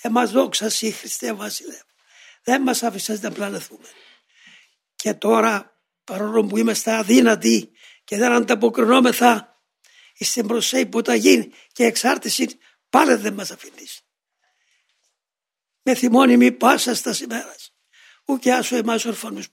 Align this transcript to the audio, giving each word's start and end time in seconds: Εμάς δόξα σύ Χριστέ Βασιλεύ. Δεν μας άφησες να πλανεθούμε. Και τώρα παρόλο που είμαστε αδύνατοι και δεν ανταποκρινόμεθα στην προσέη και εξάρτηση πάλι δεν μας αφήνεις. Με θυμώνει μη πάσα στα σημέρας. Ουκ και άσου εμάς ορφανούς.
Εμάς 0.00 0.30
δόξα 0.30 0.68
σύ 0.68 0.90
Χριστέ 0.90 1.32
Βασιλεύ. 1.32 1.82
Δεν 2.42 2.62
μας 2.62 2.82
άφησες 2.82 3.20
να 3.20 3.30
πλανεθούμε. 3.30 3.88
Και 4.96 5.14
τώρα 5.14 5.82
παρόλο 6.04 6.46
που 6.46 6.56
είμαστε 6.56 6.92
αδύνατοι 6.92 7.70
και 8.04 8.16
δεν 8.16 8.32
ανταποκρινόμεθα 8.32 9.62
στην 10.18 10.46
προσέη 10.46 10.88
και 11.72 11.84
εξάρτηση 11.84 12.58
πάλι 12.90 13.14
δεν 13.14 13.34
μας 13.34 13.50
αφήνεις. 13.50 14.02
Με 15.82 15.94
θυμώνει 15.94 16.36
μη 16.36 16.52
πάσα 16.52 16.94
στα 16.94 17.12
σημέρας. 17.12 17.74
Ουκ 18.24 18.40
και 18.40 18.52
άσου 18.52 18.76
εμάς 18.76 19.04
ορφανούς. 19.04 19.48